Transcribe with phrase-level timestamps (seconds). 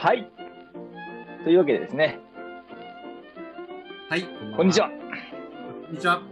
[0.00, 0.30] はい。
[1.42, 2.20] というわけでですね、
[4.08, 4.22] はい、
[4.56, 4.90] こんにちは。。
[4.90, 4.94] こ
[5.90, 6.22] んにちは。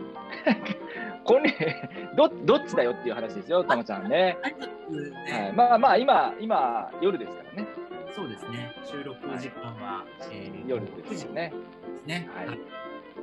[1.25, 1.51] こんに
[2.17, 4.39] どどっちだよっていう話ですよ、たまちゃんね。
[4.41, 4.49] は
[5.49, 7.67] い、まあまあ、今、今、夜ですからね。
[8.11, 8.73] そうですね。
[8.85, 11.53] 収録時間は、えー夜ですよね。
[11.89, 12.31] ですね。
[12.37, 12.47] はい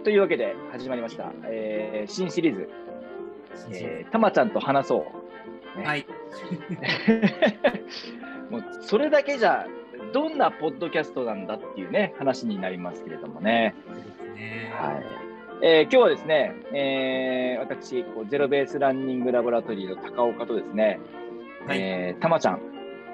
[0.04, 1.32] というわけで、始まりました。
[1.46, 2.70] えー新シリーズ、
[3.72, 5.06] ええーたまちゃんと話そ
[5.78, 5.80] う。
[5.80, 6.06] ねはい。
[8.52, 9.66] もうそれだけじゃ、
[10.14, 13.76] どんなポッドキャストなんだっていうね、話になりますけれどもね。
[14.36, 14.72] ね。
[14.74, 15.04] はい
[15.62, 21.00] えー今日はですね、えー私こう、ゼロベースランニングラボラトリーの高岡とですね、
[21.68, 22.62] はいえーたまちゃん、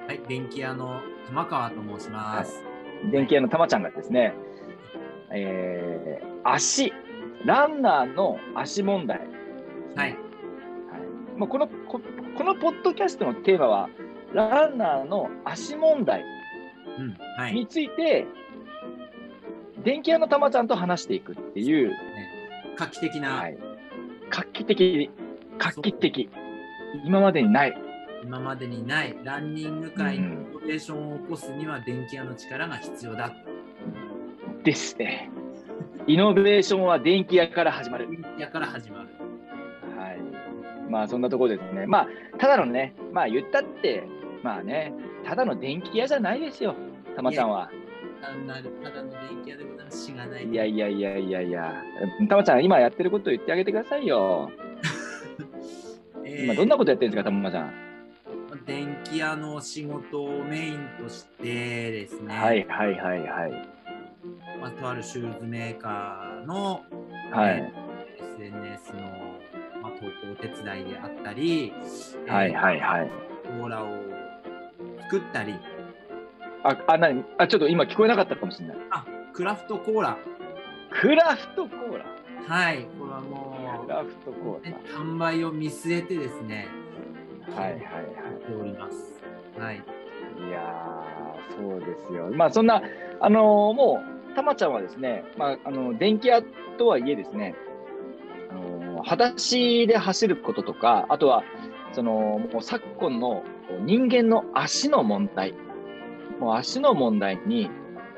[0.06, 2.62] はい、電気屋の玉川と申します。
[3.10, 4.34] 電気屋のたまちゃんがですね、
[5.32, 6.92] えー足、
[7.44, 9.28] ランナーの足問題、はい。
[9.96, 10.16] はい
[11.36, 12.00] もうこのこ
[12.36, 13.88] このポッドキャストのテーマは、
[14.34, 16.24] ランナーの足問題
[17.00, 17.16] うん。
[17.36, 17.54] はい。
[17.54, 18.26] について、
[19.82, 21.92] 電気屋のたまちゃんと話していくっていう、
[22.76, 23.58] 画期的な、はい、
[24.30, 25.10] 画期的、
[25.58, 26.30] 画期的、
[27.04, 27.74] 今までにない、
[28.22, 33.32] 今までにないランニング界にうんイノベーションを起こすには電気屋の力が必要だ。
[34.62, 35.30] ですね。
[36.06, 38.10] イノベーションは電気屋から始まる。
[38.10, 39.08] 電気屋から始まる。
[39.98, 40.20] はい。
[40.90, 41.86] まあそんなところですね。
[41.86, 44.04] まあただのね、まあ言ったって、
[44.42, 44.92] まあね、
[45.24, 46.74] ただの電気屋じゃないですよ、
[47.20, 47.70] たまちゃんは？
[48.22, 50.06] 単なるただの電気屋でございます。
[50.06, 50.48] しがない。
[50.48, 51.74] いやいやいやいやいや、
[52.28, 54.50] たまちゃん、今やってることを言ってあげてくださいよ。
[56.24, 57.72] えー今どんなことやってるんですか、たまちゃん。
[58.66, 63.68] 電気屋の仕事をメインとしてですね、はいはいはいはい。
[64.60, 66.82] まあ、とあるシューズメーカーの、
[67.32, 67.72] はい。
[68.18, 69.02] SNS の、
[69.82, 71.72] まあ、投稿お手伝いであったり、
[72.26, 73.10] はいはいはい。
[73.12, 73.88] えーコーラを
[75.02, 75.54] 作ったり、
[76.62, 78.76] あ、あ、なにあ、ちょっと今聞こえなかったかもしれない。
[78.90, 80.18] あクラフトコーラ、
[80.90, 82.04] クラフトコーラ？
[82.46, 86.68] はい、これはもクラフトコー販売を見据えてですね、
[87.48, 87.62] ラ。
[87.62, 87.84] はいはいはい。
[88.60, 89.22] おります。
[89.58, 92.30] はい、いやー、そうですよ。
[92.32, 92.82] まあ、そんな、
[93.20, 96.42] あのーもう、たまちゃんはですね、まあ、あの電気屋
[96.78, 97.54] とはいえですね、
[98.50, 101.42] あのー裸足で走ることとか、あとは、
[101.92, 103.42] その、もう昨今の
[103.84, 105.54] 人間の足の問題、
[106.40, 107.70] もう足の問題に、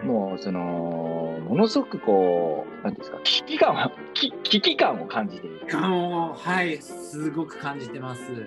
[0.02, 5.66] もう、その、ものすごくこう、なんですか、危機感を、 危危機感を感じている。
[5.68, 8.32] はい、すごく感じてます。
[8.32, 8.38] は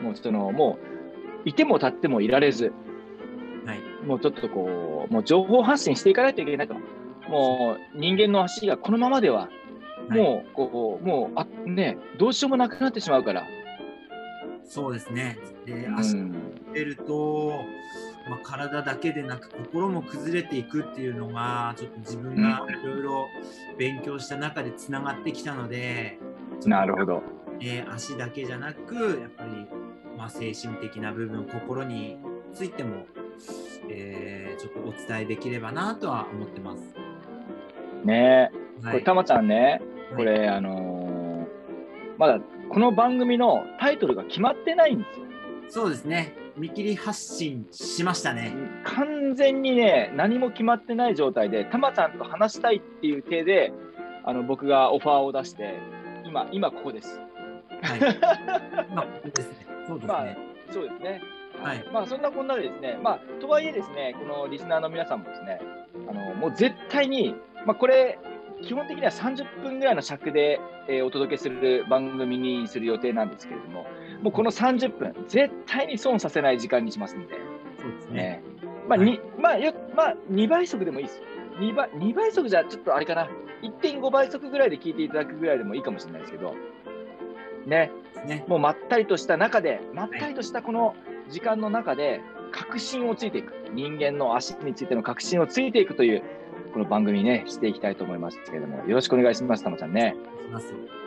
[0.00, 0.02] い。
[0.02, 0.78] もう、その、も
[1.44, 2.72] う、いても立ってもいられず、
[3.66, 6.74] はい、もうちょっとこう、もう情報発信していかないといけないと。
[7.28, 9.48] もう人間の足がこのままでは、
[10.08, 13.44] もうこう、もうあね、どうしようもなくなってしまうから。
[14.64, 15.38] そうですね。
[15.66, 16.32] で、う足ん、
[16.72, 17.52] 出ると、
[18.30, 23.26] まあ、体だけでなく心も崩れていくっていうのがちょっと自分がいろいろ
[23.76, 26.20] 勉強した中でつながってきたので、
[26.64, 27.22] なるほど。
[27.60, 29.50] えー足だけじゃなくやっぱり、
[30.16, 32.18] まあ、精神的な部分心に
[32.54, 33.04] ついても、
[33.88, 36.94] えーちょっとお伝えできればなとは思ってます。
[38.04, 45.26] ねこれ、はい、たまちゃんね、こはいれ、あのーまだこの番組のタイトルが決まってないんですよ。
[45.68, 48.52] そうですね見切り発信しましたね。
[48.84, 53.72] 完全にね、何も決まってない状態で、たまちゃんと話したいっていう体で、
[54.24, 55.74] あの僕がオファーを出して、
[56.24, 57.20] 今、今ここです。
[57.82, 58.00] はい、
[58.94, 60.12] まあですねそうですね。
[60.12, 60.26] まあ
[60.70, 61.20] そうですね。
[61.62, 65.60] はいまあそんなこんなでですね、まあとはいえですね、このリスナーの皆さんもですね、
[66.08, 67.34] あのもう絶対に、
[67.66, 68.18] まあこれ、
[68.62, 73.86] 基本的には30分ぐらいの尺で、えーお届けする番組にする予定なんですけれども、
[74.22, 77.34] もうこの30分、絶対に損させない時間にしますんで、
[77.80, 78.14] そうですね。
[78.14, 78.42] ね。
[78.88, 81.22] まあ、はいにまあ、よまあ、2倍速でもいいです。
[81.58, 83.28] 2倍 ,2 倍速じゃちょっとあれかな、
[83.62, 86.54] 1.5倍速ぐらいで聞いていただくぐらいでもいいかもしれないですけど、
[87.66, 87.90] ね、
[88.26, 90.94] ねもうまったりとした中で、まったりとしたこの
[91.28, 92.20] 時間の中で、
[92.52, 96.22] 確信をついていく、人間の足についての確信をついていくという、
[96.72, 100.16] この番組ね、していきたいと思いますけれども、よろしくお願いします、たまちゃんね。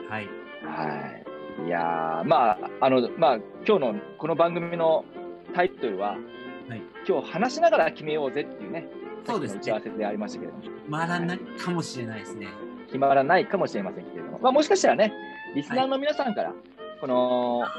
[0.09, 0.29] はい。
[0.63, 1.32] はい。
[1.65, 3.35] いやー、まあ、あの、まあ、
[3.67, 5.05] 今日のこの番組の
[5.53, 8.87] タイトルは、はい今日話しながら決めようぜっていうね、
[9.25, 12.47] そうですね打ち合わせでありましたけれども、決まらないかもしれないですね。
[12.87, 15.13] 決まらないかもしれませんけれども、まあ、もしかしたらね、
[15.53, 16.53] リスナーの皆さんから、
[17.01, 17.69] この、はい。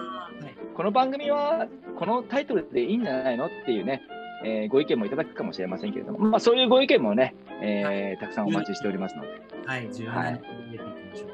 [0.75, 1.67] この番組は
[1.97, 4.03] このタイトルでいいんじゃないのっていうね、
[4.45, 9.29] えーご意見もいただくかもしれませんけれども、まあ、そういうご意見もね、えーたくさんお待ちしておりますので、
[9.65, 9.89] はい。
[9.91, 11.31] 重要なので入れていきましょう。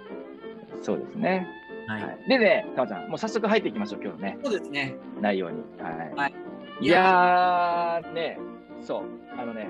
[0.85, 1.49] そうですね。
[1.91, 2.03] はい。
[2.05, 4.95] はい、でね、たまちゃん、もう早速入っていきましょう、今日のね、そうですね。
[5.21, 5.63] 内容に。
[5.81, 6.15] はい。
[6.15, 6.35] はい
[6.83, 8.39] いやー、ね、
[8.81, 9.03] そう、
[9.39, 9.69] あのね、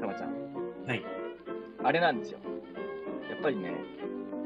[0.00, 0.30] たまちゃん、
[0.86, 1.02] はい。
[1.82, 2.38] あれなんですよ。
[3.28, 3.72] やっぱりね、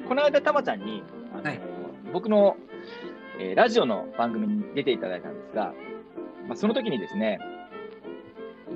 [0.08, 1.02] この間、たまちゃんに、
[1.34, 1.60] あのはい
[2.12, 2.56] 僕の、
[3.38, 5.74] えーラジオの番組に出ていただいたんですが、
[6.46, 7.38] まあ、その時にですね、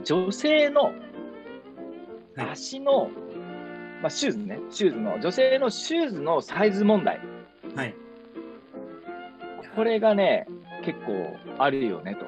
[0.05, 3.09] 女性のはい足の、
[4.03, 7.21] まあ、シューズね、シューズの、女性のシューズのサイズ問題、
[7.75, 7.95] はい。
[9.75, 10.47] これがね、
[10.83, 12.27] 結構あるよねと。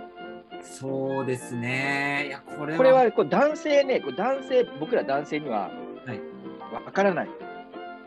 [0.63, 2.25] そうですね。
[2.29, 2.77] いや、これは。
[2.79, 5.71] これはこう男性ね、こう男性、僕ら男性には
[6.07, 6.21] はい
[6.73, 7.29] わからない。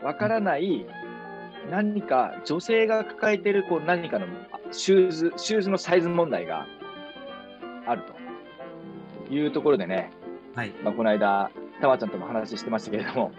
[0.02, 0.86] わからない、
[1.70, 4.26] 何か女性が抱えてるこう何かの
[4.70, 6.66] シューズ、シューズのサイズ問題が
[7.86, 8.02] ある
[9.28, 10.10] というところでね、
[10.54, 10.70] はい。
[10.82, 11.50] まあ、この間、
[11.80, 13.32] たまちゃんとも話してましたけれども。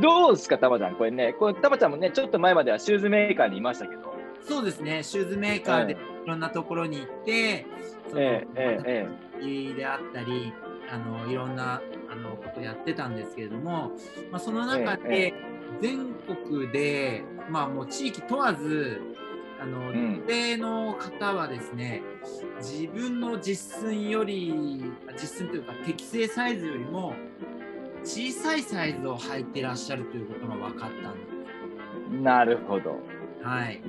[0.00, 0.94] どうですか、たまちゃん。
[0.94, 4.14] これね、これたまちゃんもね、ちょっと前まではシューズメーカーにいましたけど、
[4.46, 5.02] そうですね。
[5.02, 7.66] シューズメーカーでえいろんなところに行って、
[8.08, 9.06] そのえええ
[9.42, 10.52] えであったり、
[10.90, 11.80] あのいろんな
[12.10, 13.92] あのことやってたんですけれども、
[14.30, 15.34] まあ、その中えで
[15.80, 19.00] 全国で、まあ、もう地域問わず
[19.60, 20.24] あの、うん。
[20.58, 22.02] の方はですね
[22.58, 27.14] 自分の実寸より実寸というか適正サイズよりも
[28.04, 31.32] 小さいサイズを履いてらっしゃるということが分かったんです。
[32.12, 32.96] えなるほど。
[33.42, 33.82] はい。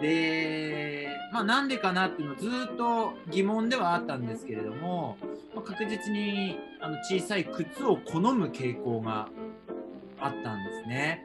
[0.00, 5.16] で、まあ、なんでかなっていうのずっと疑問ではあったんですけれども、
[5.54, 9.28] まあ確実にあの小さい靴を好む傾向が
[10.18, 11.24] あったんですね。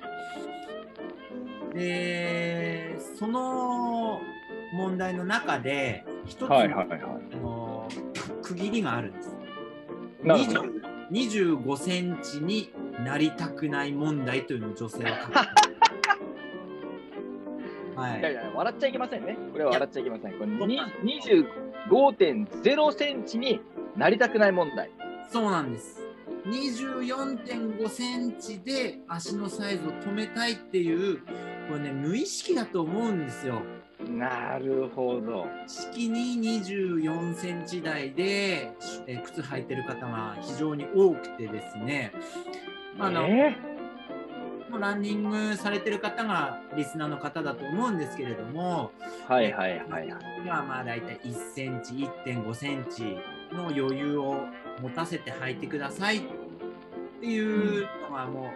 [1.74, 4.22] で、その
[4.74, 7.00] 問題の中で一つの,、はいはいはい。
[7.34, 7.88] あの
[8.42, 9.38] 区切りがあるんです。
[11.10, 11.66] なるほど。
[11.66, 12.72] 20 25センチに
[13.04, 15.34] なりたくない問題というのを女性は書く。
[17.96, 19.38] はいやいや、笑っちゃいけませんね。
[19.54, 20.34] これは笑っちゃいけません。
[20.34, 20.80] これ僕に
[21.90, 23.62] 25.0センチに
[23.96, 24.92] なりたくない問題。
[25.31, 26.02] そうなんです。
[26.46, 31.19] 24.5センチで足のサイズを止めたいっていう、
[31.69, 33.62] これね、無意識だと思うんですよ。
[34.10, 35.48] なるほど。
[35.68, 38.72] 式に24センチ台で
[39.07, 42.12] えー靴履いてる方が非常に多くてですね、
[42.98, 43.56] まああのえ
[44.69, 50.08] もうランニングされてる方がリスナーの方だと思うんですけれども、ーはいはいはいはい。
[50.44, 51.94] 今はまあ大体1センチ、
[52.25, 53.18] 1.5センチ
[53.54, 54.46] の余裕を
[54.81, 56.22] 持たせて履いてくださいっ
[57.22, 58.51] ていうのがも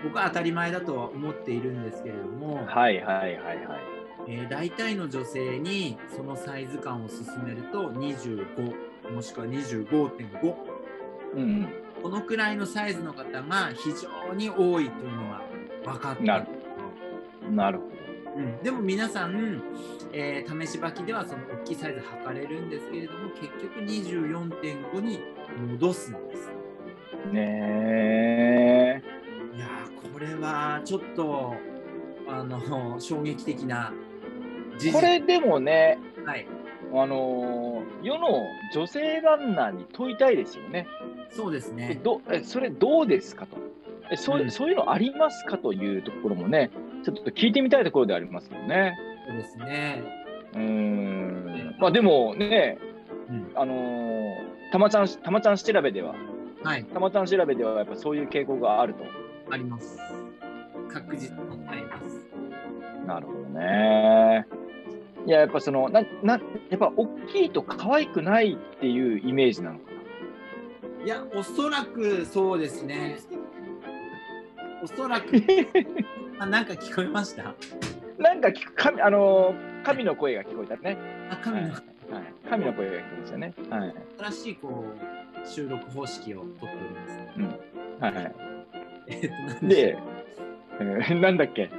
[0.00, 3.97] う僕は当たり前だとは思っているんですけれども、はいはいはいはい。
[4.28, 10.54] えー大体の女性にそのサイズ感を勧めると25もしくは25.5
[11.34, 11.68] うんうん。
[12.02, 15.42] このくらいのサイズの方が非常に多いというのが
[15.84, 16.46] 分かったなる
[17.50, 17.84] なるほ
[18.36, 19.60] うん、でも皆さん、
[20.12, 25.18] えー試し履きではその大きいサイズ測れるんですけれども結局24.5に
[25.72, 26.50] 戻すんです。
[27.26, 27.32] ど。
[27.32, 29.02] ね
[29.56, 31.54] いやーこれはちょっと
[32.28, 33.92] あの衝撃的な
[34.92, 36.46] これでもね、はい
[36.92, 40.86] あのー世の女性ランナーに問いたいですよね。
[41.30, 42.00] そうですえね。
[42.02, 43.56] どえそれどうですかと
[44.10, 46.70] えそううんそういうのありますかというところもね、
[47.04, 48.96] ちょっと聞いてみたいところでありますよね。
[49.26, 50.02] そうですね。
[50.54, 51.76] うーん。
[51.78, 52.78] まあでもね、
[53.28, 54.34] うん、あのー
[54.70, 56.14] たまちゃん、たまちゃん調べでは、
[56.62, 59.04] はい、たまちゃん調べではやっぱそういう傾向があると。
[59.50, 59.98] あります。
[60.92, 62.26] 確実にあります。
[63.06, 64.46] なるほどね。
[65.28, 69.84] いや、やっぱその、な、な、やっぱ大きいと可愛くないっていうイメージなのか
[71.04, 73.18] いや、おそらくそうですね。
[74.82, 75.26] おそらく、
[76.40, 77.42] あなんか聞こえました？
[77.42, 77.54] な。
[78.30, 80.96] なんか聞く、神、あのー神の声が聞こえたね。
[81.30, 81.82] あ、神のはい、
[82.48, 83.54] 神の声が聞こえましたね。
[83.70, 83.94] はい。
[84.18, 84.84] 新しいこ
[85.44, 87.20] う収録方式をとっております。
[87.36, 87.44] うん。
[88.00, 88.34] はいはい。
[89.08, 89.98] えっと、なんでで、
[90.80, 91.70] えーなんだっけ？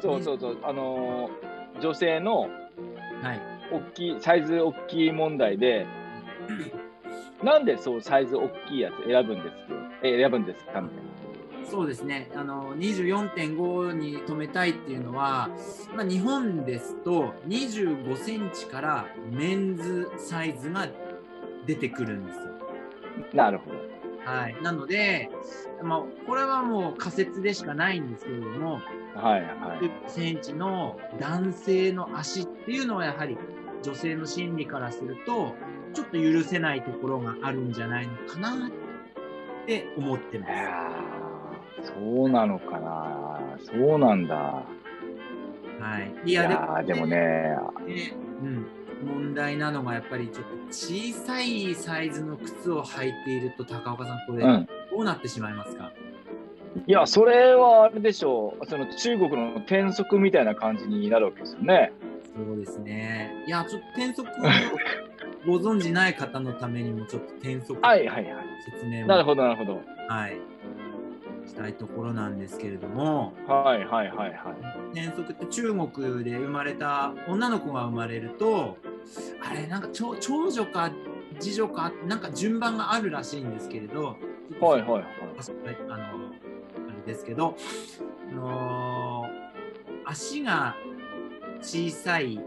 [0.00, 2.48] そうそうそう、あのー女性のは
[3.34, 3.40] い。
[3.70, 5.86] 大きい、サイズ大きい問題で、
[7.42, 9.54] なんでそうサイズ大きいやつ選ぶんです
[10.02, 10.80] え選ぶんですか？
[10.80, 10.98] みたい
[11.70, 12.30] そうですね。
[12.34, 15.50] あの24.5に止めたいっていうのは、
[15.94, 20.88] まあ、日本ですと25センチからメンズサイズが
[21.66, 22.42] 出てくるんですよ。
[23.34, 23.44] な。
[23.44, 23.76] なるほど。
[24.24, 24.56] はい。
[24.62, 25.30] なので、
[25.82, 28.80] まあ、これはもう仮説でしかないんですけれども、
[29.18, 29.86] はいはい。
[29.86, 33.36] 10センチの男性の足っていうのはやはり
[33.82, 35.54] 女性の心理からすると
[35.92, 38.70] ちょっと許せないところがあるんじゃないのかなっ
[39.66, 40.52] て思ってます。
[40.52, 43.40] いやーそうなのかな。
[43.60, 44.64] そうなんだ。
[45.80, 47.16] はい、いいやでもやーでもね、
[47.86, 48.66] ねうん、
[49.06, 54.68] 問題なのがやっぱりちょっと小さいサイズの靴を履いていると高岡さんこれうん。
[54.90, 55.92] どうなってしまいますか、
[56.86, 58.66] いや、それはあれでしょう。
[58.66, 61.92] その中国の転足みたいな感じになるわけですよね。
[62.36, 63.44] そうですね。
[63.46, 68.44] いや、ちょっと転足をご存じない方のためにもちょっと転足はいはいはい。
[68.70, 69.80] 説明を、なるほどなるほど。
[70.08, 70.38] はい、
[71.46, 74.98] したいところなんですけれども、はいはいはいはい。
[74.98, 78.76] 転足って中国で生まれた女の子が生まれると、
[79.42, 80.90] あれ、なんか長長女か
[81.40, 84.16] 次女か、なんか順番があるらしいんですけれど、
[84.60, 85.04] はいはいはい。
[85.88, 86.04] あの、
[87.08, 87.56] ですけど、
[88.30, 89.26] あの
[90.04, 90.76] 足が
[91.60, 92.40] 小さい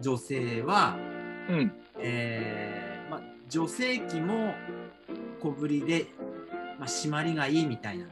[0.00, 0.96] 女性は、
[1.48, 1.72] うん。
[1.98, 4.52] えーまあ、女性器も
[5.40, 6.06] 小ぶりで、
[6.78, 8.06] まあ、締まりがいいみたいな。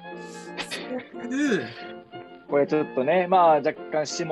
[0.71, 1.67] そういう、
[2.49, 4.25] これちょっとね、まあ若干下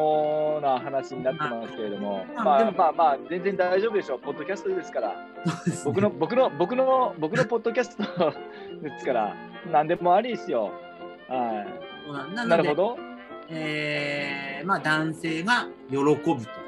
[0.61, 4.19] な話になってますけれども、まああでもまあまあ全然大丈夫でしょう。
[4.21, 5.09] ポッドキャストですから。
[5.09, 5.17] ね
[5.85, 8.03] 僕の僕の僕の僕のポッドキャスト
[8.83, 9.35] ですから、
[9.73, 10.71] 何でもありですよ。
[11.31, 12.27] は。
[12.45, 12.99] いなるほど。
[13.53, 16.61] えーまあ、男性が喜ぶと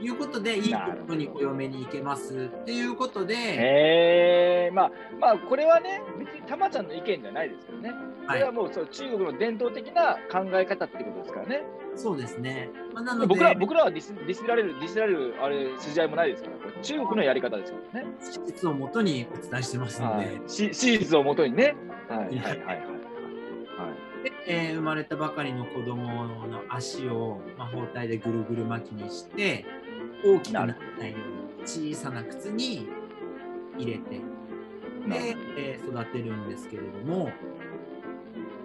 [0.00, 4.90] いうことで、いいことにお嫁に行けますっていうことで、へえまあ
[5.20, 7.90] まあこれはね、別にたまちゃんの意見じゃないですけどね。
[7.90, 11.62] こはいれはもうそう中国の伝統的な考え方ってことですからね。
[11.94, 12.70] そうですね。
[12.94, 16.56] まあ、なので、僕ら僕らはディスディスられるディスられるあれ筋合いもないですから。
[16.56, 18.08] これ中国のやり方ですからね。
[18.20, 21.76] 事実をもとにお伝えしてますので、史実をもとにね。
[22.08, 22.97] はいはいはいはい
[24.46, 29.64] えー生まれたばかりの子供の足を、まあ、包帯でぐるぐる巻きにして
[30.24, 30.72] 大きくならな
[31.06, 31.16] いよ
[31.58, 32.88] うに小さな靴に
[33.78, 34.20] 入れて
[35.08, 37.30] で、えー育てるんですけれども、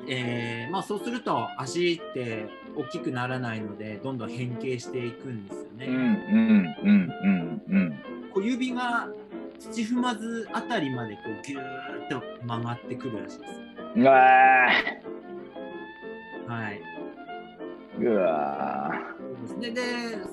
[0.08, 5.86] えーまあ、そうすると足って大きくならないのでどんどん変形していくんですよね。
[5.88, 8.00] うんうんうんうん
[8.34, 9.10] 小指が
[9.60, 13.62] 土踏まずあたりまでこうギューッと曲がってくるらしいです。
[13.96, 14.70] うわ
[16.48, 16.82] はい。
[18.00, 18.92] ーうわ
[19.48, 19.74] そうで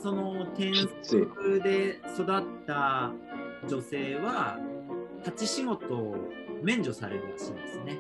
[0.03, 3.13] その転職で育った
[3.69, 4.59] 女性は、
[5.25, 6.17] 立ち仕事を
[6.63, 7.99] 免除されるらしいんですね。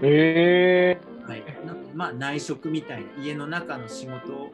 [0.00, 0.06] ー。
[0.06, 1.44] へえはい。
[1.64, 4.52] なまあ、内職みたいな家の中の仕事を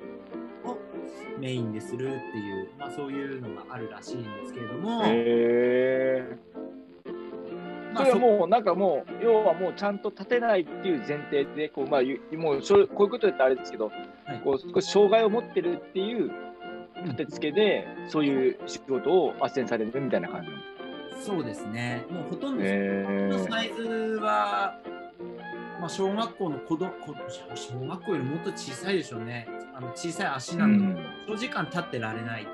[1.38, 6.49] メインでするっていう、まあ、そういうのがあるらしいんですけれども、へえまあ、
[7.96, 14.40] それはそもうなんかもう要はもうちゃんと立てないっていう前提でこうまあゆもうしょこういうこと言ったらあれですけど、はい。
[14.44, 16.30] こう少し障害を持ってるっていう
[17.04, 20.74] 立て付けでそういう仕事を斡旋されるみたいな感じなんです。
[20.74, 20.80] か
[21.20, 23.82] そうですね、もうほとんどへのサイズ
[24.22, 24.78] は、
[25.78, 27.14] まあ、小学校の子どこ
[27.54, 29.46] 小学校よりもっと小さいでしょうね。
[29.74, 32.46] あの小さい足なので、長時間立ってられない。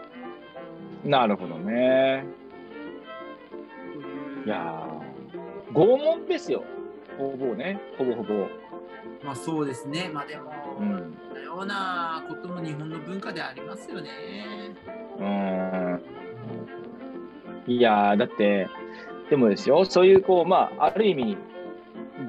[1.05, 2.25] うん、なるほどね。
[4.45, 4.96] といやー
[5.77, 6.65] 拷問ですよ。
[7.19, 8.49] ほぼね、ほぼほぼ。
[9.23, 10.11] まあそうですね。
[10.13, 11.17] まあでも、うん。
[11.45, 14.11] ようなことも日本の文化でありますよね。
[15.19, 16.01] うん
[17.67, 18.69] いやーだって、
[19.29, 21.37] でもですよ、そういうこう、まあ、ある意味、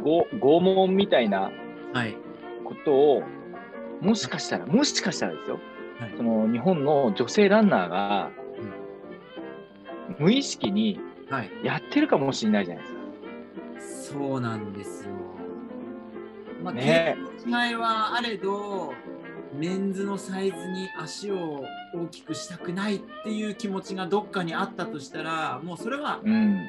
[0.04, 1.52] ご拷問みたいな
[1.94, 2.18] はい。
[2.64, 3.24] ことを、
[4.02, 5.60] もしかしたら、もしかしたらですよ、
[6.00, 8.32] はいその日本の女性ランナーが、
[10.18, 11.00] 無意識に
[11.30, 11.52] はい。
[11.64, 12.97] やってるかもしれないじゃないですか。
[13.80, 15.12] そうなんですよ。
[16.64, 17.16] まあ、ね
[17.46, 18.94] 違いはあれど、
[19.54, 26.66] メンズのサイズに足を大きくしたくないっていう気持ちがどっかにあったとしたら、もうそれはうん。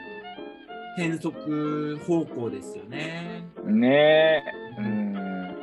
[0.97, 3.45] 変則方向ですよね。
[3.65, 4.43] ね
[4.79, 4.81] え。
[4.81, 5.57] うん。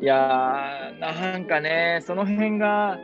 [0.00, 2.98] いやー、なんかね、その辺が、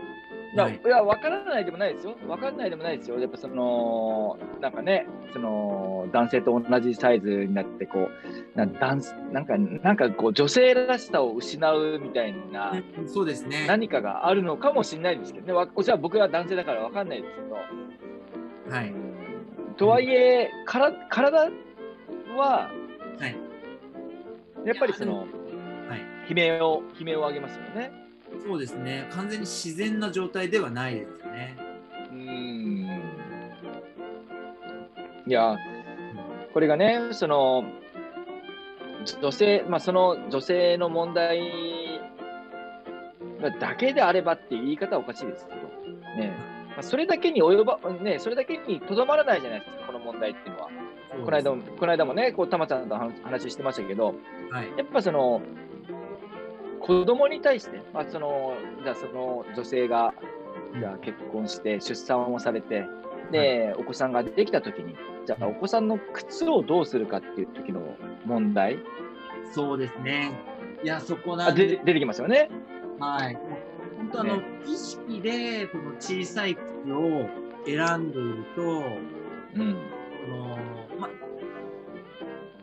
[0.63, 2.17] はいい、や分からないでもないですよ。
[2.27, 3.19] 分からないでもないですよ。
[3.19, 8.09] やっぱその、なんかね、その、男性と同じサイズになって、こ
[8.55, 12.73] う、なダンスなんか、なんかこう、女性らしさを失うみたいな、
[13.07, 13.67] そうですね。
[13.67, 15.53] 何かがあるのかもしれないですけどね。
[15.53, 17.55] わじゃあ僕は男性だから分かんないですけど。
[18.75, 18.95] はい。
[19.77, 21.51] とはいえ、から体
[22.37, 22.71] は、
[23.19, 23.37] はい。
[24.65, 25.31] やっぱりその、はい。
[26.31, 28.06] 悲鳴を、悲鳴を上げますよね。
[28.47, 29.09] そうですね。
[29.13, 31.57] 完全に自然な状態ではないですよね。
[32.11, 32.87] うーん
[35.27, 35.57] いや、
[36.53, 37.65] これがね、その
[39.21, 42.01] 女性、まあ、その女性の問題
[43.61, 45.59] だけであればっていう言い方はおかしいですけど、
[46.17, 46.35] ね
[46.71, 50.71] まあ、それだけに及ば、ね、それだけにとどまらないじゃないですか、この問題っていうのは。
[51.25, 54.15] この間もこの間もね、こうたまちゃんと話話してましたけど、
[54.51, 54.69] はい。
[54.77, 55.41] やっぱその
[56.87, 60.15] 子供に対して、まあ、そのじゃあその女性が
[60.79, 62.85] じゃあ結婚して出産をされて、
[63.33, 64.95] で、お子さんができた時に、
[65.27, 67.81] じゃあお子さんの靴をどうするかっていう時の
[68.25, 68.79] 問題、
[69.53, 70.33] そうですね。
[70.83, 72.51] いや、そこなあんでで出てきますよね。
[73.01, 73.39] はい。
[73.97, 77.29] 本当あの、ね意識でこの小さい靴を
[77.67, 79.77] 選んでいると、うん。
[80.29, 80.59] この
[80.99, 81.09] ま、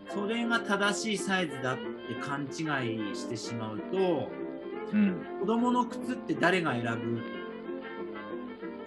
[0.10, 1.84] それが正しいサイズだって
[2.22, 4.30] 勘違いしてしまうと、
[4.92, 5.18] うん。
[5.40, 7.22] 子供の靴って誰が選ぶ？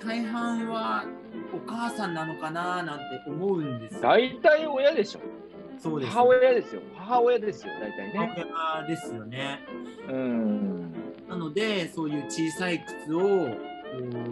[0.06, 1.04] 大半は
[1.52, 4.00] お母さんなのかななんて思うんですよ。
[4.02, 5.20] 大体親でしょ。
[5.78, 6.80] そうです、母親ですよ。
[6.94, 8.48] 母親ですよ、大体ね。
[8.52, 9.60] 母親ですよね。
[10.08, 10.92] うん。
[11.28, 13.48] なので、そういう小さい靴を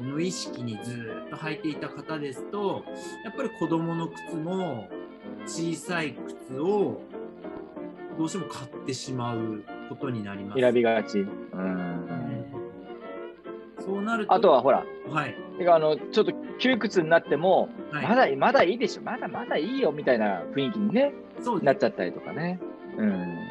[0.00, 2.84] 無意識にずっと履いていた方ですと、
[3.24, 4.88] やっぱり子供の靴も
[5.44, 6.14] 小さい
[6.48, 7.02] 靴を
[8.18, 10.60] どうしても買ってしまうことになります。
[10.60, 11.20] 選びがち。
[11.20, 11.28] う。
[13.80, 22.58] そうなると、あとはほら、はい、てかあのちょっと窮屈になっても、はい、まだまだいいでしょ、まだまだいいよみたいな雰囲気に、ね、そうなっちゃったりとかね。
[22.96, 23.44] うん。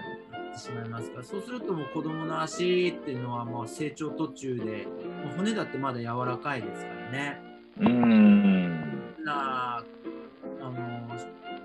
[0.53, 4.87] てしまいますから、そうするともう子供の足っていうのはもう成長途中で、
[5.35, 7.41] 骨だってまだ柔らかいですからね。
[7.79, 9.23] うん。
[9.25, 9.83] なあ
[10.61, 10.73] の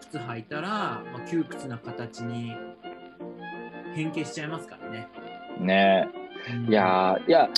[0.00, 0.69] 靴履いたら、
[1.12, 2.57] まあ、窮屈な形に
[3.99, 5.09] 変形しちゃいますからね。
[5.61, 6.09] ね
[6.50, 7.49] うんいやーいや、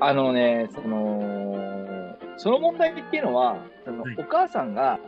[0.00, 4.98] あのね、その、その問題っていうのは、そのはいお母さんが、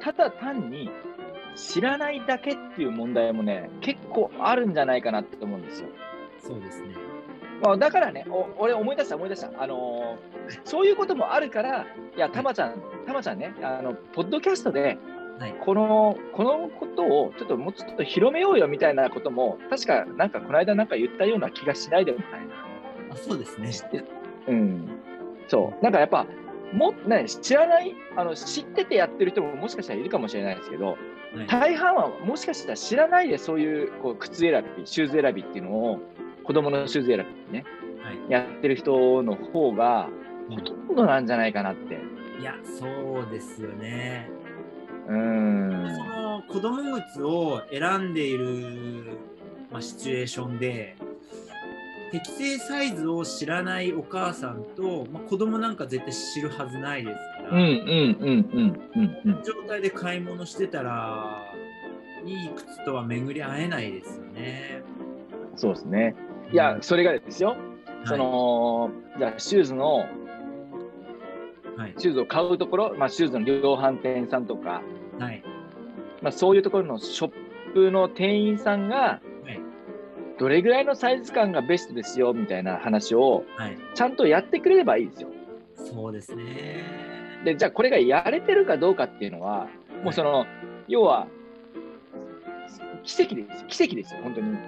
[0.00, 0.90] ただ単に
[1.54, 5.88] 知らないだけっていう問題もね、結構あるんじゃないかなって思うんですよ。
[6.38, 6.94] そうですね。
[7.62, 9.50] まあ、だからね、お俺思い出した思い出した。
[9.62, 11.84] あのーそういうこともあるから、
[12.16, 14.96] いや、たまちゃん、たまちゃんね、あの、ポッドキャストで、
[15.38, 22.54] はいこの、このことをちょっともうちょっと広めようよみたいなことも、確かなんかこの間なんか言ったような気がしないでもないな。
[23.12, 23.70] あそうですね。
[24.48, 24.88] うん。
[25.46, 25.82] そう。
[25.82, 26.26] なんかやっぱ、
[26.72, 30.98] も、ね、知らない、あの、知っててやってる人ももしかしたらいるかもしれないですけど、はい
[31.46, 36.00] 大半はもしかしたら知らないでそういうこう靴選び、シューズ選びっていうのを、
[36.42, 37.64] 子供のシューズ選びね、
[38.02, 40.08] はいやってる人の方が
[40.48, 41.98] ほとんどなんじゃないかなって。
[42.40, 44.30] いや、そうですよね。
[45.08, 45.96] うーん。
[45.96, 49.18] その子供靴を選んでいる、
[49.70, 50.96] まあ、シチュエーションで、
[52.10, 59.42] 適正サイズを知らないお母さんと、まあ、子供なんか絶対知るはずないですから、うんうんうんうんうんうん。
[59.42, 61.38] 状態で買い物してたら、
[62.24, 64.82] いい靴とは巡り合えないですよね。
[65.56, 66.14] そうですね。
[66.52, 67.56] いや、それがですよ、
[68.04, 70.06] その、じゃあ、シューズの、
[71.76, 74.82] はい、シューズを買うところ、まあ、シューズの量販店さんとか、
[75.18, 75.42] はい、
[76.22, 77.32] まあ、そういうところのショッ
[77.74, 79.60] プの店員さんが、はい、
[80.38, 85.28] どれぐらいのサイズ感がベストですよみたいな話をはい、ちゃんとやってくれればいいですよ。
[85.74, 87.08] そうですね。
[87.44, 89.68] で、じゃあこれがやれてるかどうかっていうのは、
[90.02, 90.46] もうその、
[90.88, 91.28] 要は、
[93.04, 93.66] 奇跡ですよ。
[93.68, 94.58] 奇跡ですよ、本当に。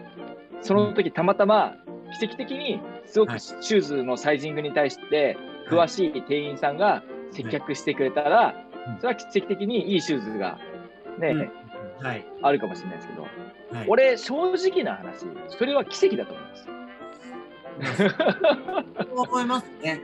[0.62, 1.74] その時たまたま、
[2.18, 5.36] 奇跡的に、すごくはいシューズのサイジングに対して、
[5.68, 10.58] 詳しい店員さんが接客してくれたらうん、それは奇跡的にいいシューズが
[11.18, 11.34] ね、う
[12.02, 13.30] んはい、あるかもしれないですけど、はい、
[13.88, 16.66] 俺、正直な話、それは奇跡だと思います。
[17.96, 20.00] そう思いますね。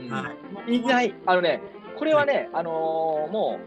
[0.00, 0.32] うんは
[0.66, 1.60] い、いない、あのね、
[1.96, 3.58] これはね、あのーも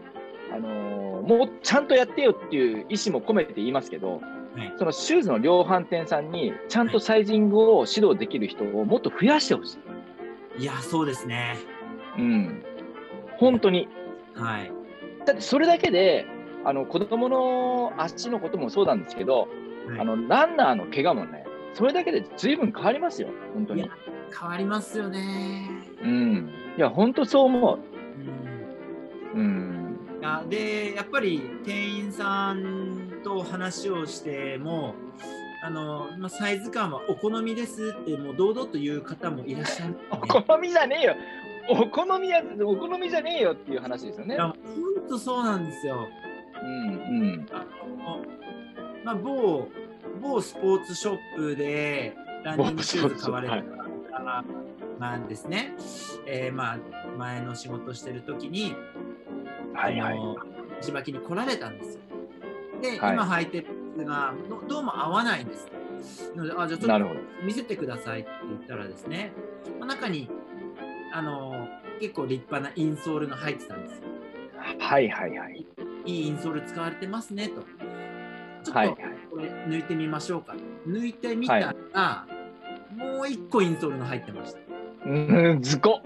[0.50, 4.20] う、あのーもうちゃんとやってよっていう意思も込めて言いますけど、
[4.56, 9.78] はいそのシューズの量販店さんに、ちゃんとサイジングを指導できる人をもっと増やしてほし
[10.58, 10.62] い。
[10.62, 11.56] いや、そうですね。
[12.18, 12.64] うん。
[13.38, 13.88] 本当に。
[14.34, 14.72] はい。
[15.26, 16.26] だってそれだけで、
[16.64, 19.48] あの子供の足のこともそうなんですけど、
[19.88, 23.90] はいあのランナーの怪我もね、それだけで随分変わりますよ、本当に。
[24.38, 25.68] 変わりますよね。
[26.02, 26.50] うん。
[26.76, 27.78] いや、本当そう思
[29.34, 29.42] うんう。
[29.42, 29.82] うん。
[30.20, 34.94] いやでやっぱり店員さんと話をしても
[35.64, 41.16] あの、まあ、サイズ感はお好みですってもう堂々と言う方もいらっしゃるね、 お好みじゃねえよ。
[41.68, 44.38] お好みや、お好みじゃねえよっていう話ですよねい。
[44.38, 44.56] や本
[45.08, 46.08] 当そうなんですよ。
[46.62, 47.46] うんうん。
[47.52, 48.20] あの
[49.04, 49.68] まあ、某
[50.20, 54.44] 某スポーツショップでランニングシューズ買われたはい方
[54.98, 55.74] なんですね。
[56.26, 56.78] えーまあ、
[57.18, 58.74] 前の仕事してる時に
[59.74, 60.18] はいはい。
[61.04, 62.00] きに来られたんですよ。
[62.80, 65.68] で、はい今履いてる靴がどどうも合わないんです。
[66.34, 67.44] なので、あ、じゃあちょっと。
[67.44, 69.32] 見せてくださいって言ったらですね、
[69.78, 70.28] まあ中に
[71.12, 71.68] あの
[72.00, 74.08] 結構立派なインソールが入ってたんですよ。
[74.78, 75.66] はいはいはい。
[76.04, 77.54] いいインソール使われてますねと。
[77.54, 78.96] ちょっとはいはい。
[79.30, 80.54] これ抜いてみましょうか。
[80.86, 82.26] 抜いてみたら、
[82.96, 84.58] もう一個インソールが入ってました。
[85.06, 86.00] うん、図工。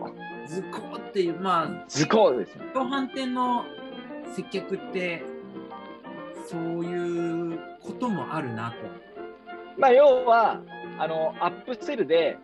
[0.47, 2.62] 図工っていう、まあ、図工ですよ。
[2.75, 3.64] 量販店の
[4.35, 5.23] 接客って、
[6.47, 8.77] そういうこともあるなと。
[9.79, 10.62] まあ、要は、
[10.99, 12.38] あの、アップセルで、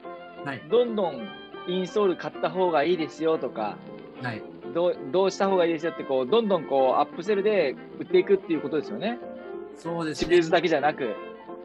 [0.44, 0.62] はい。
[0.70, 3.76] どんどんインストール買った方がいいですよとか、
[4.22, 4.42] はい。
[4.74, 9.18] どうどうした方がいいですよってこう、どんどんこうアップセルで売っていくっていうことですよね。
[9.76, 10.42] そうですねシリー。
[10.42, 11.14] ズだけじゃなく。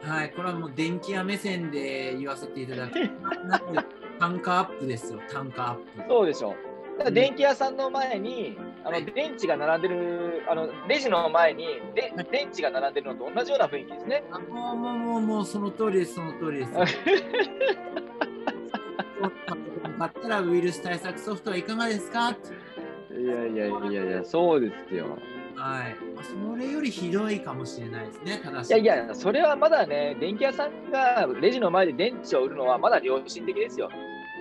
[0.02, 0.32] はい。
[0.32, 3.10] これはもう電気屋目線で言わせていただく。
[4.20, 5.82] 単価アップですよ、単価アップ。
[6.10, 6.56] そうでしょ。
[6.98, 14.24] だから電気屋さんの前に、あはいの電池が並んでる、あのレジの前にで電池が並んでるのと同じような雰囲気ですね。
[14.32, 16.72] あもうもうもうもうその通りです、その通りです。
[19.98, 25.18] 買ったらウイルス対策ソフトはいかがですかいやいやいやいや、そうですよ。
[25.56, 25.96] はい。
[26.16, 33.90] あそれよりひどいかもしれないですね、正しいやいや、それはまだね、電気屋さんがレジの前で電池を売るのはまだ良心的ですよ。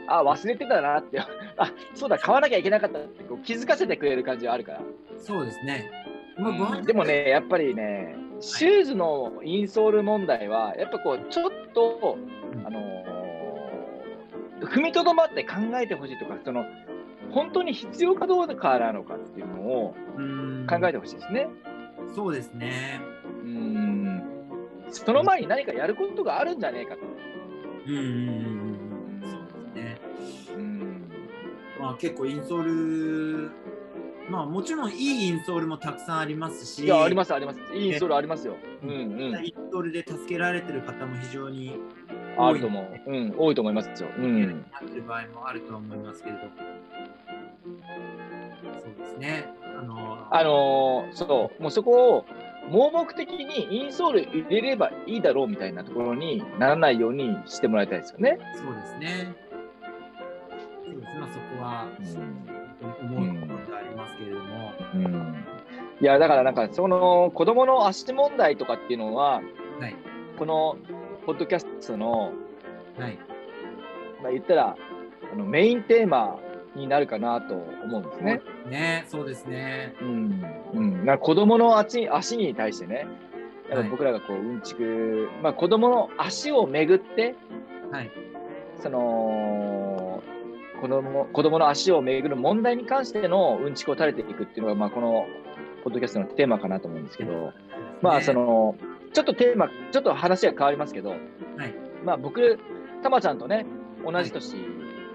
[0.09, 1.27] あ、忘れてたなって、あ、
[1.95, 4.83] そうだ、買わなきゃいけなかったってこう気づかせてくれる感じはあるから。
[5.19, 5.91] そうですね。
[6.37, 12.19] まあでもね、やっぱりね、シューズのインソール問題は、やっぱこう、ちょっと、
[12.53, 12.96] うんあの
[14.61, 16.65] 踏みとどまって考えてほしいとか、その、
[17.31, 19.95] 本当に必要かどうかなのかっていうのを
[20.69, 21.49] 考えてほしいですね。
[22.15, 23.01] そうですね。
[23.43, 24.23] うん。
[24.91, 27.01] その前に何かやることがあるんじゃねえかと。
[27.87, 28.11] うんうんうん
[29.23, 29.31] うん。
[29.31, 30.01] そうですね。
[30.57, 31.11] うん。
[31.81, 33.51] まあ結構インソール、
[34.31, 37.61] まあもちろんいいインソールもたくさんありますし、いや、あります、あります。
[37.75, 38.57] いいインストールありますよ。
[38.83, 39.45] うんうん。
[39.45, 41.79] インソールで助けられてる方も非常に
[42.39, 43.11] あると思う。
[43.11, 44.09] うん、多いと思いますよ。
[44.17, 44.63] うん。
[44.71, 46.43] なってる場合もあるとは思いますけれど。
[48.81, 49.47] そうですね。
[49.79, 52.27] あのあのーそう、もうそこを
[52.71, 58.39] 盲目的にインストール入れればいいだろうみたいなところにならないようにしてもらいたいですよね。
[58.55, 59.35] そうですね。
[60.85, 61.19] そうですね。
[61.19, 62.57] まあ、そこはうん
[63.03, 64.73] 思うところでありますけれども。
[64.95, 65.45] うん、
[66.01, 69.41] いや、だからなんか、その子供の足問題とかっていうのは、
[69.81, 69.97] はい。
[70.39, 70.77] この
[71.27, 72.33] ポッドキャストの、
[72.99, 73.19] はい。
[74.23, 74.77] まあ、言ったら
[75.33, 76.39] あのメインテーマ
[76.77, 78.41] になるかなと思うんですね。
[78.71, 79.95] ね、そうですね。
[80.01, 83.07] うんうん、な子供の足足に対してね、
[83.69, 87.35] やっはいぱ僕らがこううんちく、まあ、子供の足をめぐって、
[87.91, 88.11] はい。
[88.81, 90.23] その
[90.81, 95.27] 子供子供の足をめぐる問題に関してのうんちくを垂れていくっていうのが、まあ、この
[95.83, 97.53] ポッドキャストのテーマかなと思うんですけど、
[98.03, 98.77] まあその
[99.13, 101.21] ちょっとテーマ、ちょっと話が変わりますけど、はい。
[102.05, 102.59] まあ、僕、
[103.03, 103.67] たまちゃんとね、
[104.05, 104.57] 同じ年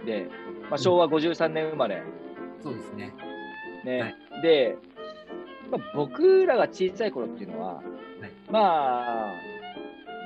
[0.06, 0.27] で、
[0.69, 2.04] まあ、昭和53年生まれ、
[2.62, 3.13] そうですね。
[3.86, 4.77] ねはいで、
[5.69, 7.84] まあ、僕らが小さい頃っていうのは、はい
[8.49, 9.34] まあ、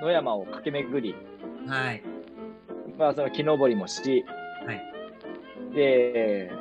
[0.01, 1.15] 野山を駆け巡り、
[1.67, 2.03] はい。
[2.97, 4.25] まあ、その木登りもし、
[4.65, 5.75] はい。
[5.75, 6.51] で、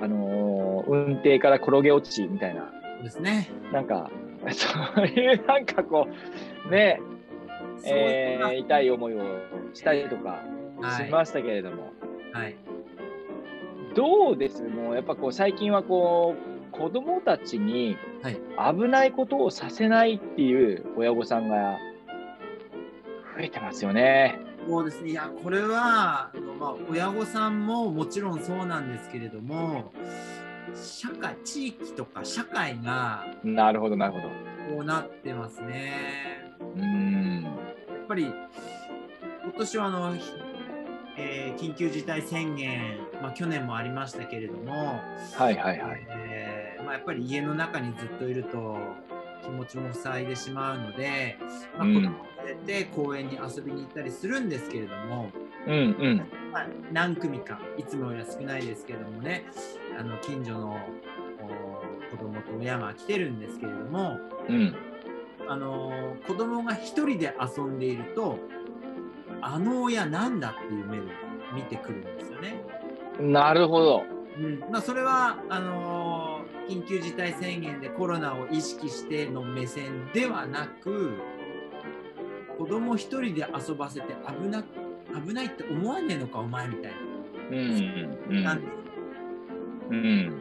[0.00, 0.58] あのー
[0.88, 3.50] 運転から転げ落ちみたいな、そうですね。
[3.72, 4.10] なんか、
[4.54, 4.68] そ
[5.02, 6.08] ういうなんかこ
[6.66, 7.00] う、ね、
[7.84, 9.22] えー痛い思いを
[9.72, 10.42] したりとか
[10.80, 11.92] はいしましたけれども、
[12.32, 12.56] はい。
[13.94, 14.62] どうです？
[14.64, 18.38] もうやっぱこう最近はこう子供たちにはい
[18.76, 21.78] 危ないことをさせないっていう親御さんが
[23.36, 24.38] 増えてますよね。
[24.68, 25.10] そうですね。
[25.10, 26.30] いや、これは、
[26.60, 29.92] まあ、親御さんももちろんそうなんですけれども、
[30.74, 34.28] 社会、地域とか社会がなるほどなるほど。
[34.28, 34.32] こ
[34.80, 36.52] うなってますね。
[36.60, 37.42] うーん。
[37.44, 37.50] や
[38.04, 38.32] っぱり
[39.44, 40.32] 今年はあの、ひ
[41.16, 45.00] えー緊急事態宣言、まあ、去年もありましたけれども、
[45.36, 46.06] はいはいはい。
[46.08, 48.78] えーまあ、やっぱり家の中にずっといると
[49.42, 51.36] 気持ちも塞いでしまうので、
[51.76, 55.30] まあ、うん子供を連れて公園に遊びに行ったりするんですけれども、
[55.66, 56.22] うんうん。
[56.52, 59.44] まあ、何組かいつもよりは少ないですけどもね
[59.98, 60.78] あの近所の
[61.40, 64.74] お子供と親が来てるんですけれども、うん。
[65.48, 68.38] あのー子供が一人で遊んでいると
[69.40, 71.04] あの親なんだっていう目で
[71.54, 72.60] 見てくるんですよね。
[73.18, 74.02] なるほど。
[74.38, 81.12] うんまあ、それはあのー緊急事態宣言でコロナを意識しての目線ではなく
[82.58, 84.06] 子供一人で遊ばせて
[84.42, 84.62] 危な
[85.26, 86.92] 危ないって思わねえのかお前みたい
[87.50, 88.77] うんうんななんですよ
[89.90, 90.32] うん。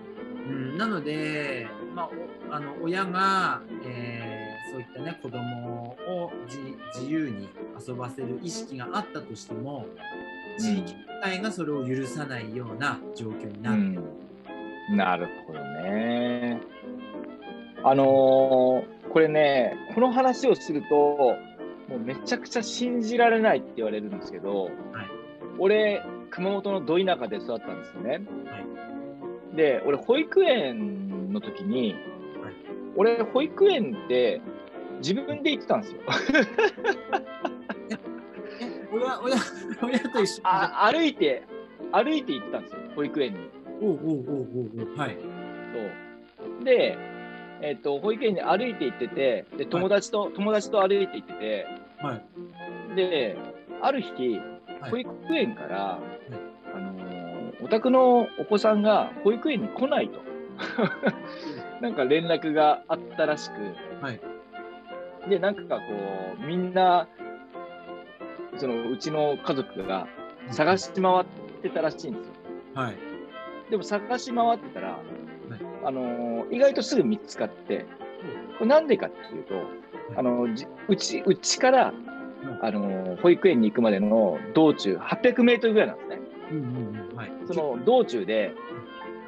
[0.47, 2.09] うん、なので、まあ、
[2.51, 6.59] おあの親が、えーそういった、ね、子供を自
[6.93, 7.49] 自由に
[7.87, 9.85] 遊ばせる意識があったとしても
[10.59, 13.77] 地域会がそれを許さないような状況にうなる。
[13.77, 16.61] ん、なるほどね。
[17.83, 24.73] あのーこれね、この話をすると、もうめちゃくちゃ信じられないって言われるんですけど、はい
[25.57, 28.21] 俺、熊本のど田舎で育ったんですよね。
[29.57, 31.95] で、俺、保育園の時に、
[32.95, 34.39] 俺、保育園って
[34.99, 36.01] 自分で行ってたんですよ。
[38.93, 39.35] 親親
[39.83, 40.41] 親と一緒に？
[40.43, 41.43] あ歩いて、
[41.91, 43.39] 歩いて行ってたんですよ、保育園に。
[43.81, 44.47] おうおうおう
[44.79, 45.17] おうはい。
[45.17, 46.63] そう。
[46.63, 46.97] で、
[47.61, 51.67] えっと保育園に歩いて行っててで友達と、友達と歩いて行ってて。
[52.01, 52.95] はい。
[52.95, 53.37] で
[53.81, 54.39] ある日
[54.81, 54.91] はい。
[54.91, 56.16] 保育園から、あのー
[57.67, 60.21] お宅のお子さんが保育園に来ないと。
[61.81, 63.55] なんか連絡があったらしく。
[64.01, 64.21] はい。
[65.29, 65.81] でなんかこ
[66.41, 67.09] うみんな
[68.55, 70.07] そのうちの家族が
[70.49, 71.25] 探し回っ
[71.61, 72.33] てたらしいんですよ。
[72.73, 72.95] はい。
[73.69, 74.99] でも探し回ってたら、
[75.83, 77.85] あのー意外とすぐ見つかって、
[78.59, 79.55] これなんでかっていうと、
[80.15, 81.93] あのうちうちから、
[82.61, 86.19] あのー保育園に行くまでの道中800メートルぐらいなんですね。
[86.51, 86.86] うんうん
[87.47, 88.53] その道中で、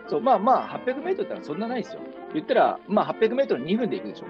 [0.07, 2.01] そうまあまあ800メートルってのはそんなないですよ。
[2.33, 4.25] 言ったら、まあ800メートル2分で行くでしょ。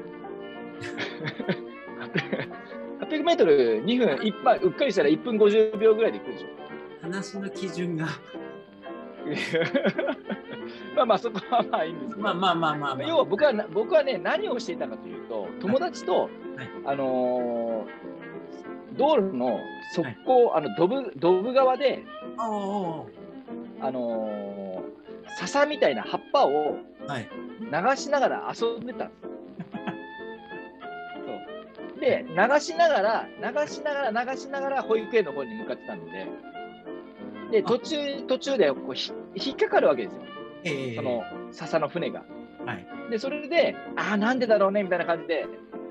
[3.05, 6.47] 800メートル2分、いっぱいうっかりしたら1分50秒ぐらいで行くでしょ。
[7.01, 8.05] 話の基準が
[10.95, 12.21] まあまあそこはまあいいんですけど。
[12.21, 16.29] まあまあまあまあまあ要は僕はな僕はね何をしていたかというと友達と、はい
[16.85, 17.89] あのー
[18.99, 19.59] 道路の
[19.95, 22.03] 側溝、あのドブドブ側で、
[23.81, 24.99] あのー
[25.37, 27.29] 笹みたいな葉っぱをはい。
[27.61, 29.29] 流しながら遊んでたんですよ。
[31.89, 31.99] そう。
[31.99, 36.27] で流しながら流しながら流しながら保育園の方に向かってたんで。
[37.51, 40.21] で途中途中でこうひ引っかかるわけですよ。
[40.63, 40.95] ええ。
[40.95, 42.23] その笹の船が。
[42.65, 42.85] はい。
[43.09, 45.47] で、それで、ああ、なんでだろうねみたいな感じで、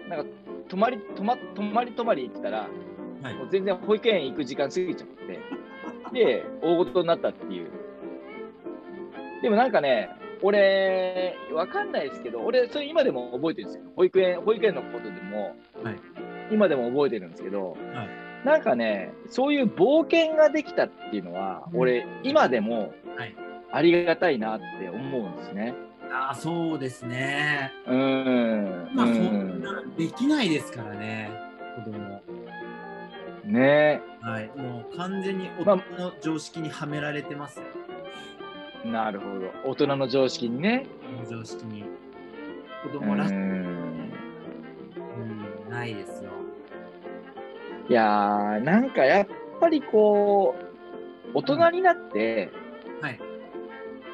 [0.09, 0.27] なんか、
[0.68, 2.68] 泊まり、泊ま、泊まり泊まり行ってたら、
[3.22, 3.35] はい。
[3.35, 5.40] もう全然保育園行く時間過ぎちゃって、
[6.12, 7.70] で、大事になったっていう。
[9.42, 10.11] でもなんかね、
[10.42, 13.90] 俺、わかんないですけど、俺、それ今でも覚えてるんですよ。
[13.96, 15.96] 保育園、保育園のことでも、はい。
[16.51, 18.46] 今でも覚えてるんですけど、はい。
[18.46, 21.81] なんかね、そういう冒険ができたっていうのは、うん。
[21.81, 23.35] 俺、今でもはい。
[23.70, 25.74] ありがたいなって思うんですね。
[26.11, 27.70] ああそうですね。
[27.87, 28.90] うーん。
[28.94, 29.61] まあ、そうん。
[29.62, 31.31] なできないですからね。
[31.85, 32.22] 子供。
[33.44, 34.01] ね。
[34.22, 34.51] はい。
[34.57, 35.79] もう完全に大まあ。
[35.94, 37.66] 人の常識にはめられてますよ
[38.85, 39.71] なるほど。
[39.71, 40.87] 大人の常識にね。
[41.29, 41.85] 常識に。
[42.85, 43.38] 子う供らしく、ん。
[43.41, 43.45] う
[45.69, 46.31] ん、ないですよ。
[47.88, 49.27] いやー、なんかやっ
[49.61, 50.64] ぱりこう、
[51.35, 52.51] 大人になって
[53.01, 53.21] はい。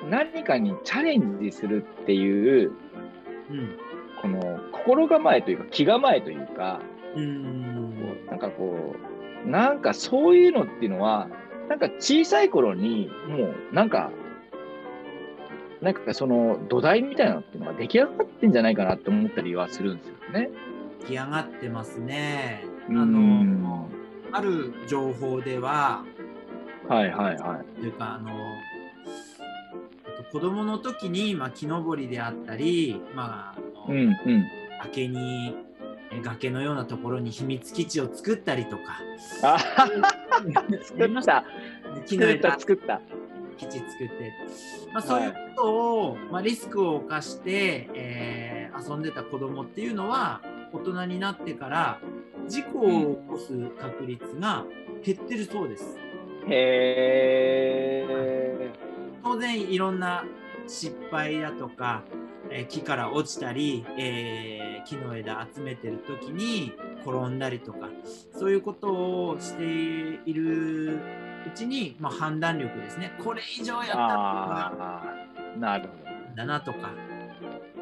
[0.09, 2.72] 何かにチャレンジするっていう、
[3.50, 3.77] うん。
[4.20, 6.81] この心構えというか気構えというか、
[7.14, 7.94] うーん。
[8.00, 8.96] こうなんかこ
[9.44, 11.29] う、なんかそういうのっていうのは、
[11.68, 14.11] なんか小さい頃にもうなんか、
[15.84, 20.50] なんかその土台みたいなのっていうのが出来上がってんじゃないかなって思ったりはするんですよね。
[21.02, 23.86] 出来上がってますねあうのん
[24.32, 26.04] ある情報では
[26.88, 27.80] はいはいはい。
[27.80, 28.30] というかあの
[30.18, 34.44] えっと子供の時に、まあ、木登りであったり、まああのうんうん。
[34.82, 35.54] 崖に
[36.12, 39.00] え崖のようなところに秘密基地を作ったりとか
[39.42, 39.58] あ
[40.98, 41.44] やりました
[42.06, 43.00] 木の作った枝作った。
[43.56, 44.32] 基地作って、
[44.92, 50.40] まあ、そういうことを、まあ、リスクを冒して、えー遊んでた子供っていうのは
[50.72, 52.00] 大人になってから
[52.48, 54.64] 事故を起こす確率が
[55.04, 55.96] 減ってるそうです。
[56.48, 58.70] へえ。
[59.22, 60.24] 当然いろんな
[60.66, 62.02] 失敗だとか、
[62.50, 66.72] えー木から落ちたり、えー木の枝集めてる時に
[67.06, 67.88] 転んだりとか
[68.38, 69.64] そういうことをして
[70.26, 71.00] いるう
[71.50, 75.02] ちに、まあ、判断力ですねこれ以上やったらあ
[75.57, 76.04] あ、なるほ
[76.37, 76.90] だなとか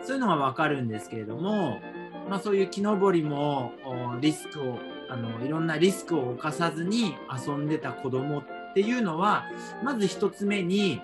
[0.03, 1.81] そういうのが分かるんですけれども、
[2.29, 8.43] まあ、そういう木登りもおリスクをあのいろんなリスクを冒さずに遊んでた子供っ
[8.75, 9.45] ていうのは
[9.85, 11.01] まず一つ目に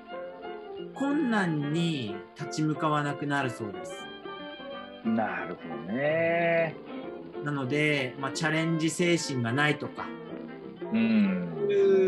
[0.94, 3.92] 困難に立ち向かわなくなるそうです。
[5.04, 5.10] ど。
[5.12, 6.74] なるほどね。
[7.44, 10.06] なので、まあ、チャレンジ精神がないとか
[10.92, 11.72] うんそう。
[11.72, 12.07] い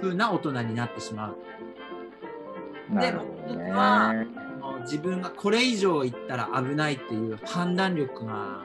[0.00, 2.94] 風な大人になってしまう。
[2.94, 3.70] なるほどね。
[3.72, 4.12] あ
[4.60, 8.64] の自分がこれ以上いったら危ないっていう判断力が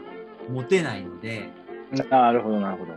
[0.49, 1.49] 持てないので
[2.09, 2.93] なるほど、なるほど。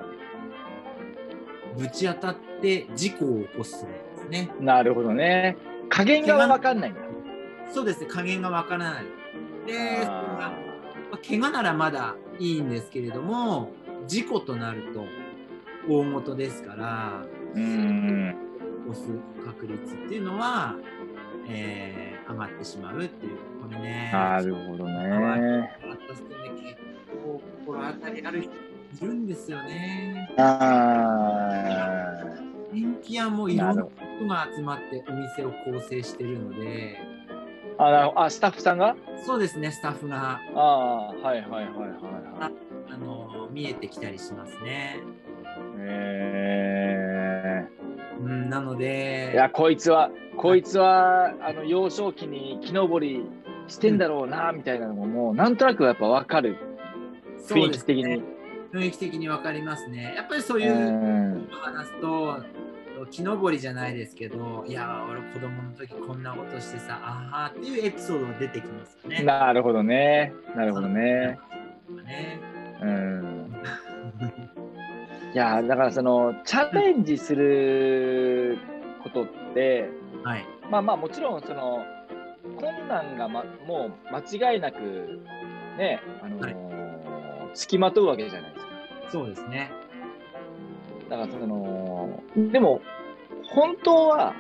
[1.77, 4.51] ぶち当たって事故を起こすんですね。
[4.61, 5.57] なるほどね。
[5.89, 7.01] 加減がわかんないんだ。
[7.73, 9.05] そうですね加減がわからない。
[9.67, 10.53] でま
[11.13, 13.71] あ怪我ならまだいいんですけれども
[14.07, 15.05] 事故となると
[15.89, 18.37] 大元ですからーうん。
[18.85, 19.09] 起こす
[19.45, 20.77] 確率っていうのは、
[21.49, 25.71] えー上がってしまうっていうこれねなるほどね。
[26.09, 26.17] 結
[27.23, 28.51] 構心当たりある人
[29.05, 30.35] いるんですよね。
[30.39, 32.25] あ
[32.73, 33.87] 電気屋もいろんな
[34.17, 36.97] 人が集まってお店を構成してるので、
[37.77, 38.97] ああ、スタッフさんが？
[39.27, 42.53] そうですね、スタッフがああ、はいはいはいはいはい。
[42.91, 44.99] あの見えてきたりしますね。
[48.55, 53.25] なのー、で、いや、こいつは、こいつは、あの、幼少期に木登り
[53.67, 56.57] してんだろうな、みたいなのも、もう、なんとなくやっぱわかる。
[57.49, 58.05] 雰囲気的に。
[58.05, 58.23] ね
[58.73, 60.15] 雰囲気的に分かりますね。
[60.17, 62.43] やっぱりそうういうん話すと、
[63.11, 69.23] 木登りじゃないですけど、いや、俺子供の時こんなことしてさ、あはーっていうエピソードが出てきますよね。
[69.23, 70.33] なるほどね。
[70.57, 71.39] なるほどね。
[72.05, 72.41] ね
[72.83, 73.55] うん。
[75.35, 78.57] いや、だからその、チャレンジする
[79.03, 79.91] ことって、
[80.23, 80.47] はい。
[80.71, 81.85] まあまあもちろんその
[82.57, 85.21] 困難が、ま、もう間違いなく
[85.77, 86.75] ね、あのー
[87.55, 88.73] 付きまとうわけじゃないですか。
[89.13, 89.71] そうですね。
[91.09, 92.81] だからそのでも
[93.49, 94.35] 本当は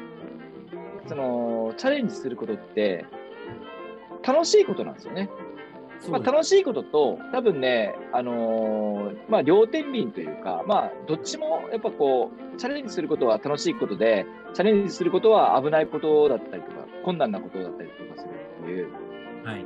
[1.06, 3.04] そのチャレンジすることって
[4.26, 5.28] 楽しいことなんですよね。
[6.10, 18.30] まあ、楽しいことと多分ね、あのーまあ、両天秤というか、まあ、どっちもやっぱこうチャレンジすることは楽しいことでチャレンジすることは危ないことだったりとか困難なことだったりとかする
[18.62, 18.88] っていう
[19.44, 19.64] はい。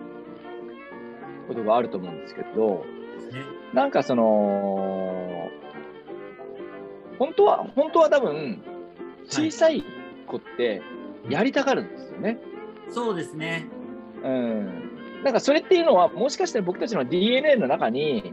[1.48, 2.84] ことがあると思うんですけど
[3.32, 3.42] ね。
[3.72, 5.48] なんかその
[7.18, 8.62] 本当は本当は多分
[9.28, 9.84] 小さい
[10.26, 10.82] 子って
[11.28, 12.38] やりたがるんですよね。
[12.90, 13.66] そうですね。
[14.22, 14.87] うん
[15.24, 18.32] なんかそれっていうのは、もしかしたら僕たちの DNA の中に、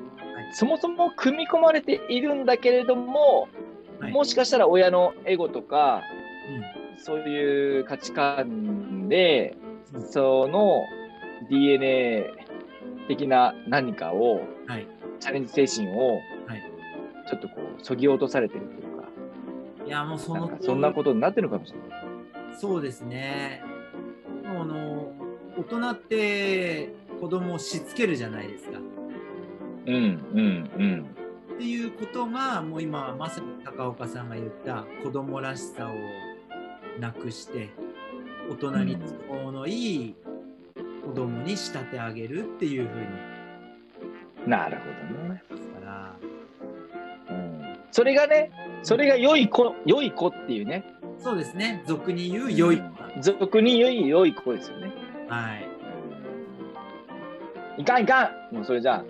[0.53, 3.41] そもそも組み込まれているんだけれども、
[3.99, 6.01] はいもしかしたら親のエゴとか、
[6.97, 9.55] うそういう価値観で、
[9.93, 10.83] うんその
[11.49, 12.33] DNA
[13.07, 14.69] 的な何かを、ん。
[14.69, 14.87] はい。
[15.19, 16.63] チャレンジ精神をはい、
[17.29, 19.07] ちょっとこう、そぎ落とされてるというか、
[19.85, 22.59] いや、もうそのなんかそんなことになってるのかもしれない。
[22.59, 23.63] そうですね。
[24.43, 25.24] もうあの、
[25.57, 26.89] 大人って
[27.19, 28.79] 子供をしつけるじゃないですか。
[29.87, 31.15] うん、うん、うん。
[31.55, 37.69] っていうことが、もう今、まさに高岡さんが言った子供らしさをなくして、
[38.49, 40.15] 大人に都合のいい
[41.05, 43.35] 子供に仕立て上げるっていうふうに
[44.47, 44.83] なるほ
[45.23, 45.43] どね。
[45.49, 46.15] から、
[47.29, 48.51] うん、それがね、
[48.83, 50.85] それが良い子、良い子っていうね、
[51.19, 52.85] そうですね、俗に言う良い子、
[53.21, 54.91] 俗に良い良い子ですよね。
[55.29, 55.55] は
[57.77, 57.81] い。
[57.81, 58.55] いかんいかん。
[58.55, 59.05] もうそれじゃあ、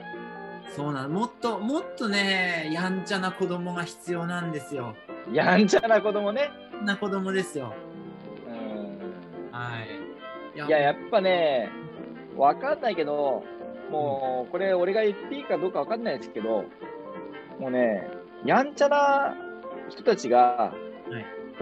[0.76, 1.14] そうなん。
[1.14, 4.96] もっともっとねやんちゃな子供が必要なんですよ。
[5.32, 6.50] やんちゃな子供ね。
[6.84, 7.74] な子供ですよ。
[8.48, 9.52] うん。
[9.52, 10.60] はい。
[10.60, 11.70] いいや、やっぱね、
[12.38, 13.44] わかんないけど、
[13.92, 16.66] もう、これ、俺が言っていいかどうかわかんないですけど、
[17.60, 18.08] もうね、
[18.46, 19.36] やんちゃな
[19.90, 20.74] 人たちが、は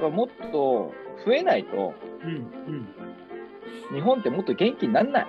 [0.07, 0.11] い。
[0.11, 0.93] もっと
[1.25, 2.35] 増えないと、うんう
[2.71, 2.87] ん
[3.93, 5.27] 日本ってもっと元気にならない。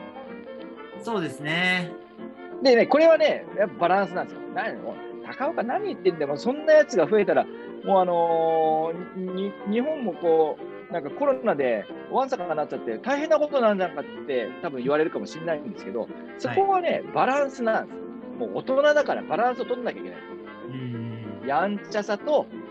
[1.03, 1.93] そうですね
[2.63, 4.41] でね、これはね、やっぱバランスなんですよ。
[4.55, 4.79] 何
[5.27, 7.47] 高岡何言ってんだよ、そんなやつが増えたら、
[7.85, 10.59] もうあのーに日本もこ
[10.91, 17.99] う、なんかコロナでわんさかになっちゃって、大変なことなんじゃんかって多分言われるかもしれないんですけど、そこはね、バランスなんです。
[18.39, 20.19] もう大人だからバランスを取んなきゃいけない。
[20.69, 22.65] うんやんちゃさと、うん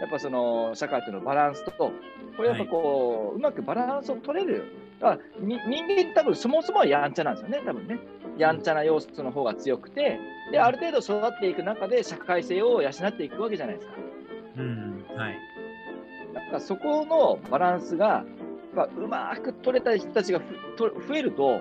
[0.00, 1.92] やっぱその社会とのバランスと、
[2.36, 4.64] これやっぱこう、うまくバランスを取れる。
[5.00, 7.98] だ人間多分そもそもはやんちゃなんですよね、多分ね。
[8.38, 10.18] やんちゃな要素の方が強くて、
[10.52, 13.92] で、ある程度育っていく中で社会性を養っていくわけじゃないですか。
[14.58, 15.38] うんはい
[16.34, 18.24] だからそこのバランスが、
[18.74, 20.44] うまく取れた人たちがふ
[20.76, 21.60] と増えると、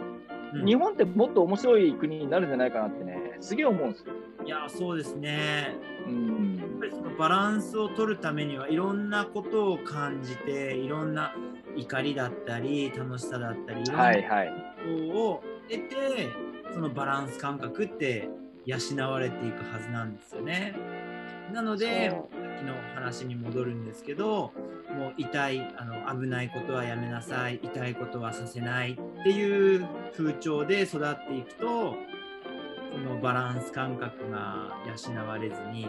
[0.54, 4.14] うん日本ってもっと面白い国になるんじゃないかなってね、すげえ思うんですよ。
[4.46, 5.76] いやそうですね
[6.08, 11.34] うんやっぱりそのバランスを取るためにはいろんなことを感じていろんな
[11.76, 14.48] 怒りだったり楽しさだったりいろんなはいはい。
[15.08, 16.30] ことを得て
[16.74, 18.30] そのバランス感覚って
[18.66, 18.78] 養
[19.12, 20.76] われていくはずなんですよね。
[21.54, 22.28] なのでさっ
[22.60, 24.52] きの話に戻るんですけど
[24.96, 29.86] もう痛いあの危ないことはやめなさい痛いことはさせないっていう
[30.18, 31.96] 風潮で育っていくと
[32.92, 34.76] そのバランス感覚が
[35.14, 35.88] 養われずに、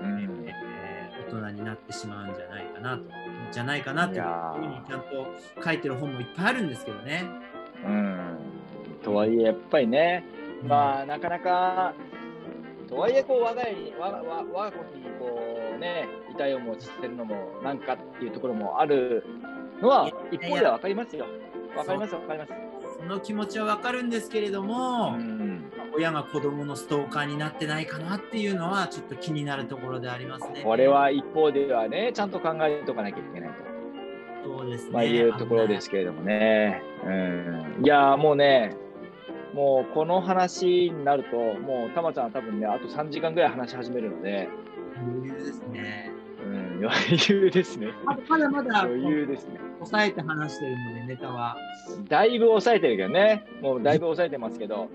[0.00, 0.88] うんえー
[1.20, 3.02] 大人になってしまうんじゃないかなと
[3.50, 7.24] じゃないかなっていうふうにちゃんと書いてる本もいっぱいあるんですけどね。
[7.84, 8.38] うん
[9.02, 10.24] とはいえ、やっぱりね、
[10.66, 11.94] まあ、なかなか、
[12.88, 15.40] とはいえ、こう、我が家に、我が我我が子に、こ
[15.76, 19.24] う、ね、痛い思いをさせるのも、なんかっていうところもある
[19.80, 21.26] のは、一方では分かりますよ。
[21.74, 22.52] 分かります、分かります。
[22.98, 25.37] その気持ちはわかるんですけれども、うん
[25.98, 30.62] 親が子供のストーカーになってないかなっていうのはちょっと気になるところでありますね。
[30.62, 33.64] これは一方ではね、ちゃんと考えておかなきゃいけないと。
[34.44, 34.90] そうですね。
[34.92, 36.84] まあ、いうところですけれどもね。
[37.04, 38.76] うん、いやーもうね、
[39.54, 44.48] もうこの話になると、もうたまちゃんは多分ね、あと3時間ぐらい話し始めるので、
[44.96, 46.12] 余裕ですね。
[46.44, 46.94] うん、余
[47.28, 47.88] 裕ですね。
[48.28, 49.58] まだまだ余裕ですね。
[49.78, 51.56] 抑えて話してるので、ネタは。
[52.08, 54.88] だいぶ抑えてるけどね、もうだいぶ抑えてますけど、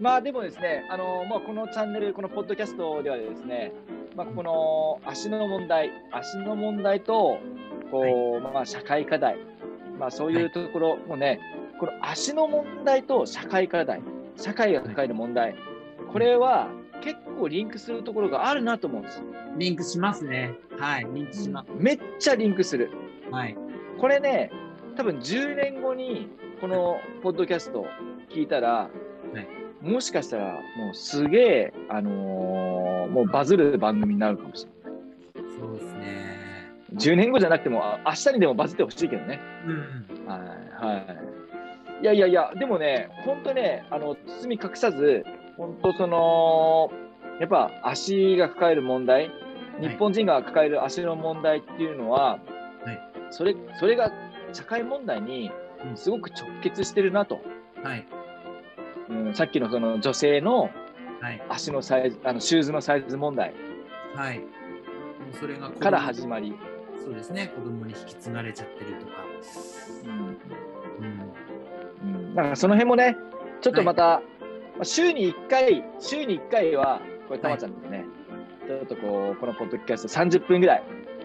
[0.00, 3.72] まあでもですね、あのまあ、このチャンネル、このポッドキャストではですね、
[4.16, 7.38] まあ、この足の問題、足の問題と、
[7.90, 9.38] こう、まあ、社会課題、
[9.98, 11.40] まあ、そういうところもね、
[11.78, 14.02] この足の問題と社会課題、
[14.36, 15.54] 社会が抱える問題、
[16.12, 16.68] これは
[17.00, 19.22] 結構リンクするところがあるなと思うんです。
[19.58, 20.54] リンクしますね。
[20.76, 21.70] はい、リンクします。
[21.76, 22.90] めっちゃリンクする。
[23.30, 23.56] はい。
[24.00, 24.50] これね、
[24.96, 26.28] 多分10年後に
[26.60, 27.86] このポッドキャストを
[28.28, 28.90] 聞いたら、
[29.32, 35.50] いもしかしたらもうすげえ、あのーもうバズる番組になるかもしれない。
[35.60, 36.72] そうですね。
[36.94, 39.40] 10年後じゃなくても、あ明日にでもバズってほしいけどね。
[39.66, 40.26] うん。
[40.26, 40.40] はい。
[40.84, 40.98] は
[42.00, 42.02] い。
[42.02, 45.24] いやいやいや、でもね、本当ね、あの、包み隠さず、
[45.56, 46.90] 本当その、
[47.40, 49.30] やっぱ足が抱える問題、
[49.80, 52.38] 日本人が抱える足の問題っていうのは、
[52.84, 54.12] はいそれそれが
[54.52, 55.50] 社会問題に
[55.84, 57.40] うんすごく直結してるなと、
[57.82, 58.06] はい。
[59.08, 60.70] うん、さっきのその女性の
[61.20, 61.42] はい。
[61.48, 63.54] 足のサイズあのシューズのサイズ問題
[64.14, 64.40] はい。
[64.40, 64.44] も
[65.32, 66.54] うそれがから始まり、
[67.02, 67.52] そうですね。
[67.54, 69.12] 子供に引き継がれちゃってるとか。
[70.04, 70.38] うん
[72.04, 72.16] うん。
[72.16, 73.16] うん、なんかその辺もね、
[73.60, 74.22] ちょっとまた、
[74.76, 78.04] まあ週に1回、週に1回は、これ、たまちゃんでね、
[78.66, 80.82] ちょっとこう、このポッドキャスト30分ぐらい、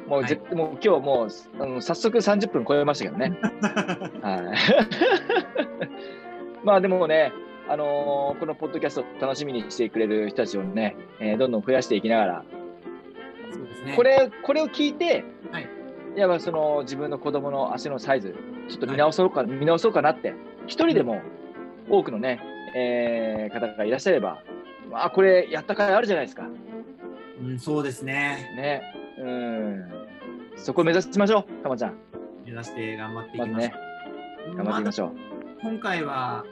[0.07, 3.37] もうぜ、もう今日もうあの早速30分超えましたけどね。
[4.23, 4.41] はい。
[6.65, 7.31] まあでもね、
[7.69, 12.45] あのーこのポッドキャストを楽しみにしてくれる人たちをね、えーどんどん増やしていきながら、
[13.51, 13.93] そうですね。
[13.95, 15.69] これこれを聞いて、はい
[16.15, 18.35] やっぱその自分の子供の足のサイズ、
[18.67, 20.33] ちょっと見直そうか、見直そうかなって、
[20.65, 21.21] 一人でも
[21.87, 22.39] 多くのね、
[22.75, 24.41] えー方がいらっしゃれば、
[24.89, 26.47] まあこれやった甲斐あるじゃないですか。
[27.41, 28.51] うん、そうですね。
[28.57, 28.81] ね。
[29.19, 29.85] うん。
[30.55, 31.93] そこを目指しましょう、たまちゃん。
[32.45, 33.69] 目指して頑張っていきましょ、
[34.51, 34.55] う。
[34.55, 35.11] 頑張っていきましょう。
[35.61, 36.43] 今回は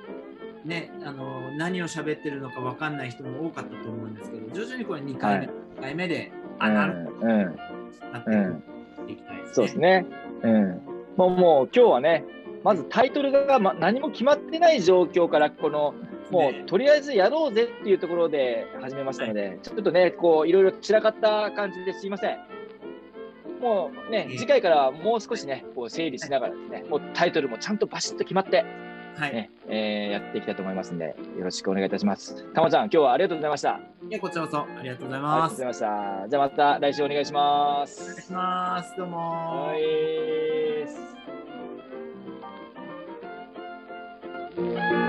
[0.68, 7.18] ね、あの何を喋ってるのか分かんない人も多かったと思うんですけど、徐々にこれ2回目、はい3回目で、あ、うんなるほうん。
[7.20, 7.28] ど、
[8.11, 8.63] なってうん
[9.11, 9.53] いきたいですね。
[9.53, 10.05] そうですね。
[10.43, 10.82] うん。
[11.15, 12.26] もうもう今日はね、
[12.63, 15.93] まずタイトルが、ま、何も決まってない状況から、この、
[16.32, 22.38] もねうとりあえずやろうぜっていうところで始めましたので、ちょっとね、こういろいろ散らかった感じですいません。
[23.61, 28.65] もうねえ、え次回からはもう少しね、こう整理しながらですね、もうタイトルもちゃんとバシッと決まって、
[29.18, 32.45] はいねえー、やっていきたいと思いますんで、よろしくお願いいたします。
[32.53, 33.80] たまちゃん、今日はありがとうございました。
[34.09, 35.34] いや、こちらこそありがとうございます。
[35.34, 36.30] ありがとうございました。
[36.30, 38.03] じゃあまた来週お願いします。
[38.03, 38.95] お願いします。
[38.95, 39.18] どうも
[44.76, 45.07] はい。